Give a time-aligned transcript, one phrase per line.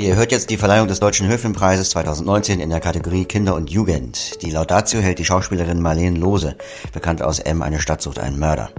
[0.00, 4.40] Ihr hört jetzt die Verleihung des Deutschen Hörfilmpreises 2019 in der Kategorie Kinder und Jugend.
[4.40, 6.56] Die Laudatio hält die Schauspielerin Marlene Lose,
[6.94, 8.70] bekannt aus M, eine Stadt sucht einen Mörder.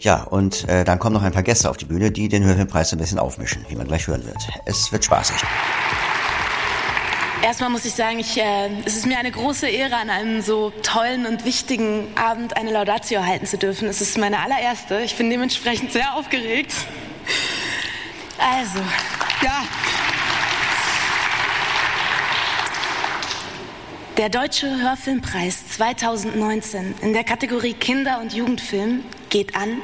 [0.00, 2.92] Ja, und äh, dann kommen noch ein paar Gäste auf die Bühne, die den Hörfilmpreis
[2.92, 4.36] ein bisschen aufmischen, wie man gleich hören wird.
[4.66, 5.36] Es wird spaßig.
[7.42, 10.74] Erstmal muss ich sagen, ich, äh, es ist mir eine große Ehre, an einem so
[10.82, 13.88] tollen und wichtigen Abend eine Laudatio halten zu dürfen.
[13.88, 15.00] Es ist meine allererste.
[15.00, 16.74] Ich bin dementsprechend sehr aufgeregt.
[18.38, 18.80] Also,
[19.40, 19.62] ja.
[24.16, 29.80] Der Deutsche Hörfilmpreis 2019 in der Kategorie Kinder- und Jugendfilm geht an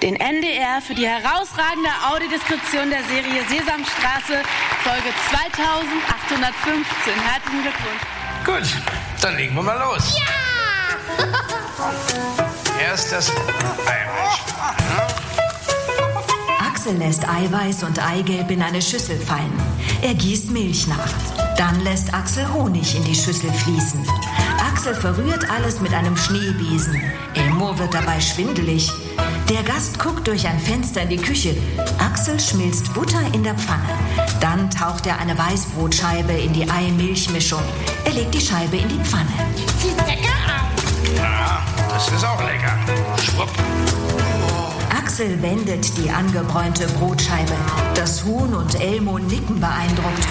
[0.00, 4.44] den NDR für die herausragende Audiodeskription der Serie Sesamstraße,
[4.84, 7.12] Folge 2815.
[7.20, 8.02] Herzlichen Glückwunsch.
[8.44, 10.14] Gut, dann legen wir mal los.
[10.16, 10.24] Ja!
[12.80, 14.38] Erst das Eiweiß.
[16.60, 19.52] Axel lässt Eiweiß und Eigelb in eine Schüssel fallen.
[20.00, 21.49] Er gießt Milch nach.
[21.60, 24.02] Dann lässt Axel Honig in die Schüssel fließen.
[24.66, 26.98] Axel verrührt alles mit einem Schneebesen.
[27.34, 28.90] Elmo wird dabei schwindelig.
[29.50, 31.54] Der Gast guckt durch ein Fenster in die Küche.
[31.98, 33.90] Axel schmilzt Butter in der Pfanne.
[34.40, 37.62] Dann taucht er eine Weißbrotscheibe in die Ei-Milch-Mischung.
[38.06, 39.28] Er legt die Scheibe in die Pfanne.
[39.82, 41.14] Sieht lecker aus.
[41.14, 42.72] Ja, das ist auch lecker.
[43.22, 43.50] Schwupp.
[44.88, 47.52] Axel wendet die angebräunte Brotscheibe.
[47.94, 50.26] Das Huhn und Elmo nicken beeindruckt.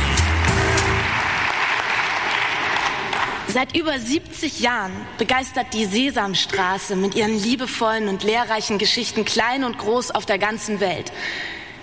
[3.51, 9.79] Seit über 70 Jahren begeistert die Sesamstraße mit ihren liebevollen und lehrreichen Geschichten klein und
[9.79, 11.11] groß auf der ganzen Welt.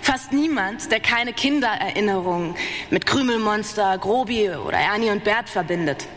[0.01, 2.55] Fast niemand, der keine Kindererinnerungen
[2.89, 6.07] mit Krümelmonster, Grobi oder Ernie und Bert verbindet.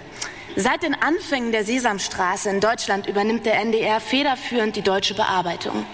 [0.54, 5.84] Seit den Anfängen der Sesamstraße in Deutschland übernimmt der NDR federführend die deutsche Bearbeitung.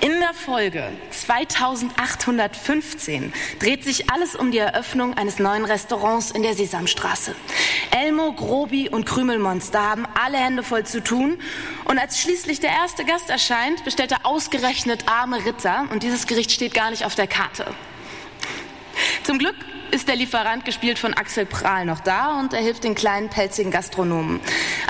[0.00, 6.54] In der Folge 2815 dreht sich alles um die Eröffnung eines neuen Restaurants in der
[6.54, 7.34] Sesamstraße.
[7.90, 11.40] Elmo, Grobi und Krümelmonster haben alle Hände voll zu tun
[11.84, 16.52] und als schließlich der erste Gast erscheint, bestellt er ausgerechnet arme Ritter und dieses Gericht
[16.52, 17.66] steht gar nicht auf der Karte.
[19.24, 19.56] Zum Glück
[19.90, 23.70] ist der Lieferant gespielt von Axel Prahl noch da und er hilft den kleinen pelzigen
[23.70, 24.40] Gastronomen.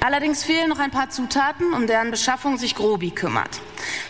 [0.04, 3.60] Allerdings fehlen noch ein paar Zutaten, um deren Beschaffung sich Grobi kümmert.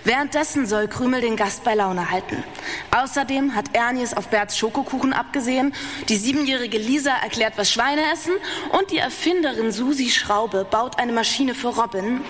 [0.05, 2.43] Währenddessen soll Krümel den Gast bei Laune halten.
[2.91, 5.75] Außerdem hat Ernie es auf Berts Schokokuchen abgesehen,
[6.09, 8.33] die siebenjährige Lisa erklärt, was Schweine essen
[8.79, 12.21] und die Erfinderin Susi Schraube baut eine Maschine für Robin,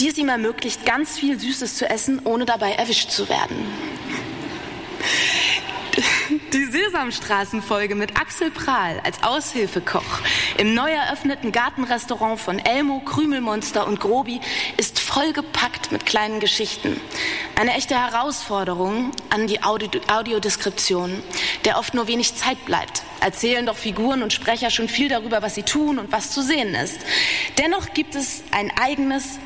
[0.00, 3.66] die es ihm ermöglicht, ganz viel Süßes zu essen, ohne dabei erwischt zu werden.
[6.52, 10.20] Die Sesamstraßenfolge mit Axel Prahl als Aushilfekoch
[10.58, 14.40] im neu eröffneten Gartenrestaurant von Elmo, Krümelmonster und Grobi
[14.76, 17.00] ist vollgepackt mit kleinen Geschichten.
[17.54, 21.22] Eine echte Herausforderung an die Audio Audiodeskription,
[21.64, 23.04] der oft nur wenig Zeit bleibt.
[23.20, 26.74] Erzählen doch Figuren und Sprecher schon viel darüber, was sie tun und was zu sehen
[26.74, 26.98] ist.
[27.58, 29.38] Dennoch gibt es ein eigenes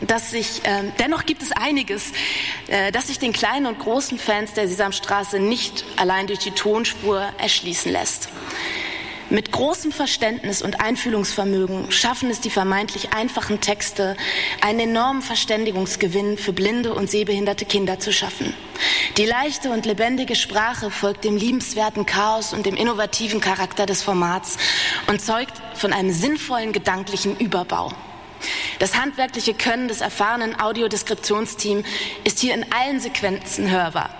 [0.00, 2.12] dass sich, äh, dennoch gibt es einiges,
[2.68, 7.22] äh, das sich den kleinen und großen Fans der Sesamstraße nicht allein durch die Tonspur
[7.38, 8.28] erschließen lässt.
[9.28, 14.16] Mit großem Verständnis und Einfühlungsvermögen schaffen es die vermeintlich einfachen Texte,
[14.60, 18.54] einen enormen Verständigungsgewinn für blinde und sehbehinderte Kinder zu schaffen.
[19.16, 24.58] Die leichte und lebendige Sprache folgt dem liebenswerten Chaos und dem innovativen Charakter des Formats
[25.08, 27.92] und zeugt von einem sinnvollen gedanklichen Überbau.
[28.78, 31.86] Das handwerkliche Können des erfahrenen Audiodeskriptionsteams
[32.24, 34.10] ist hier in allen Sequenzen hörbar.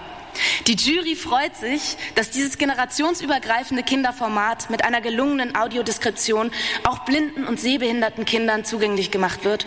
[0.66, 6.50] Die Jury freut sich, dass dieses generationsübergreifende Kinderformat mit einer gelungenen Audiodeskription
[6.84, 9.66] auch blinden und sehbehinderten Kindern zugänglich gemacht wird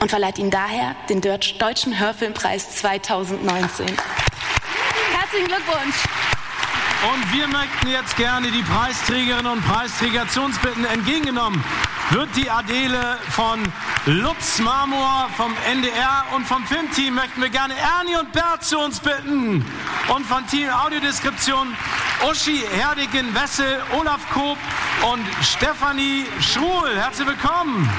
[0.00, 3.86] und verleiht ihnen daher den Deutschen Hörfilmpreis 2019.
[5.12, 5.96] Herzlichen Glückwunsch!
[7.02, 10.84] Und wir möchten jetzt gerne die Preisträgerinnen und Preisträger zu uns bitten.
[10.84, 11.64] Entgegengenommen
[12.10, 13.62] wird die Adele von
[14.06, 18.98] Lutz Marmor vom NDR und vom Filmteam möchten wir gerne Ernie und Bert zu uns
[18.98, 19.62] bitten.
[20.08, 21.76] Und von Team Audiodeskription
[22.30, 24.56] Uschi Herdigen-Wessel, Olaf Koop
[25.12, 26.96] und Stefanie Schruhl.
[26.96, 27.90] Herzlich willkommen.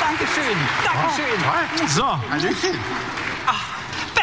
[0.00, 0.58] Dankeschön.
[0.84, 1.88] Dankeschön.
[1.88, 2.78] So, Hallöchen.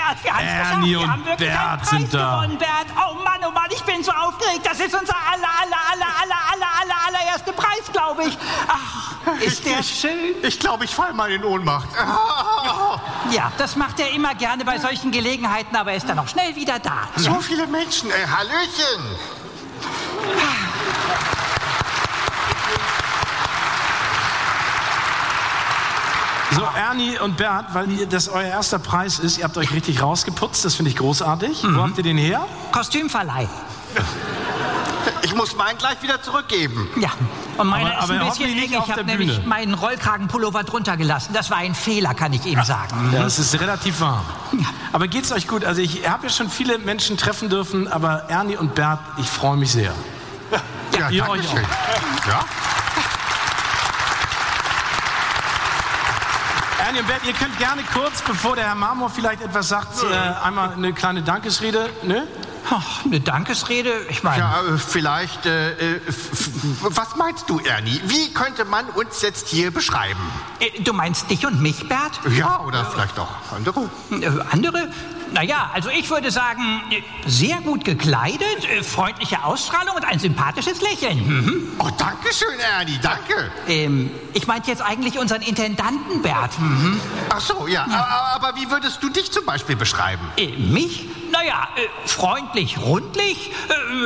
[0.08, 0.86] Bert, wir haben es geschafft.
[0.86, 2.36] Wir haben wirklich Bert einen Preis sind da.
[2.36, 2.88] gewonnen, Bert.
[2.96, 4.62] Oh Mann, oh Mann, ich bin so aufgeregt.
[4.64, 8.38] Das ist unser aller, aller, aller, aller, aller, aller, allererster Preis, glaube ich.
[8.68, 10.36] Ach, ist der schön.
[10.44, 11.90] Ich glaube, ich fall mal in Ohnmacht.
[13.32, 16.56] Ja, das macht er immer gerne bei solchen Gelegenheiten, aber er ist dann auch schnell
[16.56, 17.10] wieder da.
[17.18, 18.10] So viele Menschen.
[18.10, 19.18] Äh, Hallöchen.
[26.58, 30.02] So, Ernie und Bert, weil ihr, das euer erster Preis ist, ihr habt euch richtig
[30.02, 31.64] rausgeputzt, das finde ich großartig.
[31.64, 32.46] Wo habt ihr den her?
[32.72, 33.48] Kostümverleih.
[35.22, 36.90] Ich muss meinen gleich wieder zurückgeben.
[37.00, 37.10] Ja,
[37.58, 38.70] und meine Aber- ist ein aber bisschen eng.
[38.72, 39.48] Ich habe nämlich Bühne.
[39.48, 41.32] meinen Rollkragenpullover drunter gelassen.
[41.34, 43.12] Das war ein Fehler, kann ich eben sagen.
[43.14, 44.26] Ja, es ist relativ warm.
[44.94, 45.64] Aber geht's euch gut?
[45.64, 49.58] Also ich habe ja schon viele Menschen treffen dürfen, aber Ernie und Bert, ich freue
[49.58, 49.94] mich sehr.
[50.98, 51.62] Ja, ihr danke euch schön.
[52.28, 52.40] Ja?
[57.00, 60.74] Und Bert, ihr könnt gerne kurz, bevor der Herr Marmor vielleicht etwas sagt, äh, einmal
[60.74, 61.90] eine kleine Dankesrede.
[62.02, 62.28] Ne?
[62.72, 64.40] Ach, eine Dankesrede, ich meine.
[64.40, 66.02] Ja, äh, vielleicht, äh, äh,
[66.82, 68.02] was meinst du, Ernie?
[68.06, 70.20] Wie könnte man uns jetzt hier beschreiben?
[70.60, 72.20] Äh, Du meinst dich und mich, Bert?
[72.36, 73.90] Ja, oder vielleicht auch andere?
[74.10, 74.90] Äh, Andere?
[75.34, 80.82] Naja, also ich würde sagen, äh, sehr gut gekleidet, äh, freundliche Ausstrahlung und ein sympathisches
[80.82, 81.18] Lächeln.
[81.28, 81.72] Mhm.
[81.80, 83.52] Oh, danke schön, Ernie, danke.
[83.68, 86.58] Ähm, ich meinte jetzt eigentlich unseren Intendanten, Bert.
[86.60, 87.00] Mhm.
[87.30, 90.26] Ach so, ja, a- aber wie würdest du dich zum Beispiel beschreiben?
[90.38, 91.06] Äh, mich?
[91.32, 93.52] Naja, äh, freundlich, rundlich,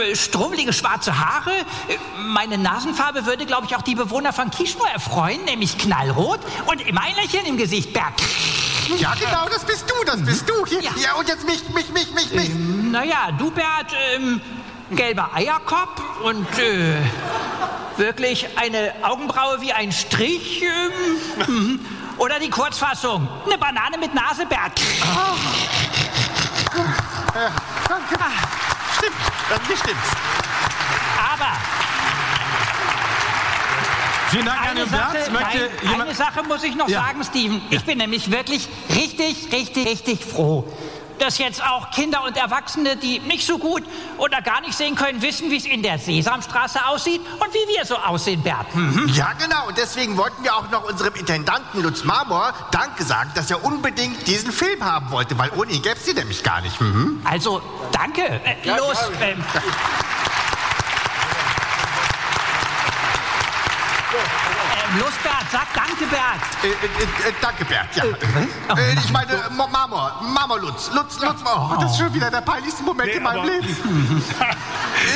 [0.09, 1.51] äh, strummelige schwarze Haare.
[1.88, 6.81] Äh, meine Nasenfarbe würde, glaube ich, auch die Bewohner von Kishno erfreuen, nämlich knallrot und
[6.81, 8.13] immer ein Lächeln im Gesicht, Bert.
[8.98, 10.66] Ja, genau, das bist du, das bist du.
[10.66, 10.92] Hier, Ja.
[10.98, 11.13] ja.
[11.16, 12.50] und jetzt mich, mich, mich, mich, mich.
[12.92, 14.42] Naja, du, Bert, ähm,
[14.92, 16.98] gelber Eierkopf und äh,
[17.98, 20.63] wirklich eine Augenbraue wie ein Strich.
[20.63, 21.80] Ähm, mhm.
[22.18, 24.80] Oder die Kurzfassung, eine Banane mit Nase, Bert.
[27.88, 28.16] Danke.
[28.98, 29.16] Stimmt,
[29.50, 30.10] dann stimmt's.
[31.33, 31.81] Aber
[34.31, 34.92] Vielen Dank, Eine Bert.
[35.12, 36.01] Sache, Möchte nein, jemand...
[36.04, 37.01] eine Sache muss ich noch Ja.
[37.04, 37.62] sagen, Steven.
[37.69, 40.66] Ich bin nämlich wirklich richtig, richtig, richtig froh,
[41.19, 43.83] dass jetzt auch Kinder und Erwachsene, die nicht so gut
[44.18, 47.86] oder gar nicht sehen können, wissen, wie es in der Sesamstraße aussieht und wie wir
[47.86, 48.66] so aussehen, Bert.
[48.74, 49.07] Hm.
[49.13, 49.68] Ja, genau.
[49.68, 54.25] Und deswegen wollten wir auch noch unserem Intendanten Lutz Marmor Danke sagen, dass er unbedingt
[54.28, 56.80] diesen Film haben wollte, weil ohne ihn gäbe es ihn nämlich gar nicht.
[56.80, 57.22] Mhm.
[57.25, 57.62] Also,
[57.92, 58.24] danke.
[58.24, 58.98] Äh, los.
[59.22, 59.44] Ähm,
[64.13, 66.42] ähm, Bert, sag danke, Bert.
[66.63, 67.88] Äh, äh, äh, danke, Bert.
[67.96, 68.04] Ja.
[68.75, 70.90] Äh, ich meine, Mo- Marmor, Marmor Lutz.
[70.94, 71.40] Lutz, Lutz.
[71.46, 73.68] Oh, das ist schon wieder der peinlichste Moment Nee, in meinem Leben.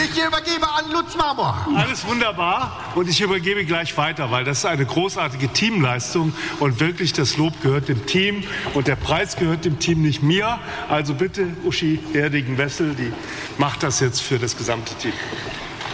[0.04, 1.68] Ich übergebe an Lutz Marmor.
[1.76, 7.14] Alles wunderbar und ich übergebe gleich weiter, weil das ist eine großartige Teamleistung und wirklich
[7.14, 8.44] das Lob gehört dem Team
[8.74, 10.58] und der Preis gehört dem Team, nicht mir.
[10.90, 13.14] Also bitte Uschi Erdigen-Wessel, die
[13.58, 15.14] macht das jetzt für das gesamte Team.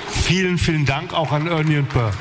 [0.09, 2.11] Vielen, vielen Dank auch an Ernie und Burr.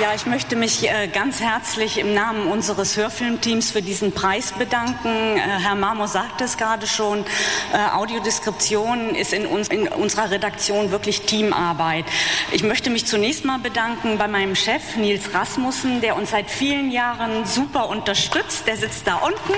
[0.00, 5.36] Ja, ich möchte mich äh, ganz herzlich im Namen unseres Hörfilmteams für diesen Preis bedanken.
[5.36, 7.26] Äh, Herr Marmor sagte es gerade schon,
[7.74, 12.06] äh, Audiodeskription ist in, uns, in unserer Redaktion wirklich Teamarbeit.
[12.50, 16.90] Ich möchte mich zunächst mal bedanken bei meinem Chef Nils Rasmussen, der uns seit vielen
[16.90, 18.66] Jahren super unterstützt.
[18.66, 19.52] Der sitzt da unten.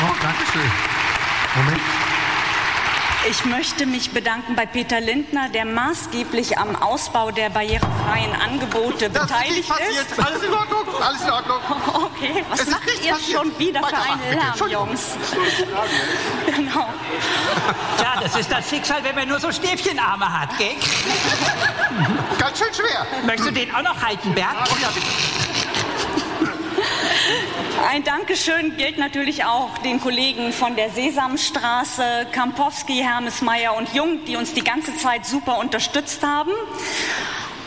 [0.00, 0.72] Oh, danke schön.
[1.56, 2.05] Moment.
[3.28, 9.24] Ich möchte mich bedanken bei Peter Lindner, der maßgeblich am Ausbau der barrierefreien Angebote Das
[9.24, 9.90] ist beteiligt passiert.
[10.12, 10.24] ist.
[10.24, 11.02] Alles in Ordnung.
[11.02, 11.56] Alles in Ordnung.
[12.16, 13.38] Okay, was Es ist macht ihr passiert.
[13.40, 14.68] schon wieder für Weitermachen, einen bitte.
[14.68, 14.70] Lärm.
[14.70, 15.16] Jungs?
[16.46, 16.88] Genau.
[18.00, 20.74] Ja, das ist das Schicksal, wenn man nur so Stäbchenarme hat, gell?
[22.38, 23.06] Ganz schön schwer.
[23.26, 24.46] Möchtest du den auch noch halten, Bert?
[27.88, 34.36] Ein Dankeschön gilt natürlich auch den Kollegen von der Sesamstraße, Kampowski, Hermesmeier und Jung, die
[34.36, 36.52] uns die ganze Zeit super unterstützt haben.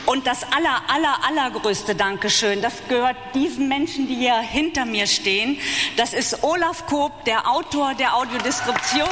[0.06, 5.60] Und das aller, aller, allergrößte Dankeschön, das gehört diesen Menschen, die hier hinter mir stehen.
[5.98, 9.08] Das ist Olaf Koop, der Autor der Audiodeskription.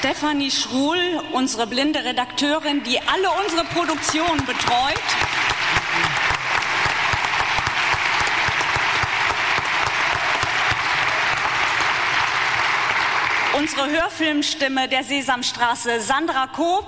[0.00, 4.96] Stefanie Schruhl, unsere blinde Redakteurin, die alle unsere Produktionen betreut.
[13.58, 16.86] Unsere Hörfilmstimme der Sesamstraße, Sandra Koop.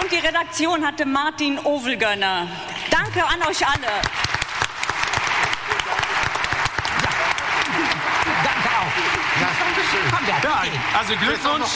[0.00, 2.46] Und die Redaktion hatte Martin Ovelgönner.
[2.92, 3.90] Danke an euch alle.
[8.44, 9.40] Danke auch.
[9.40, 9.85] Ja, danke schön.
[10.10, 10.62] Komm, Bert, Ja,
[10.98, 11.68] also Glückwunsch.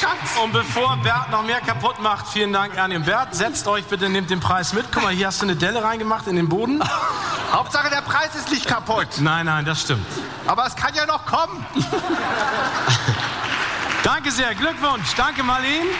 [0.42, 3.34] Und bevor Bert noch mehr kaputt macht, vielen Dank, Ernie und Bert.
[3.34, 4.86] Setzt euch bitte, nehmt den Preis mit.
[4.92, 6.82] Guck mal, hier hast du eine Delle reingemacht in den Boden.
[7.52, 9.08] Hauptsache, der Preis ist nicht kaputt.
[9.18, 10.06] Nein, nein, das stimmt.
[10.46, 11.64] Aber es kann ja noch kommen.
[14.02, 15.14] Danke sehr, Glückwunsch.
[15.16, 15.90] Danke, Marlene.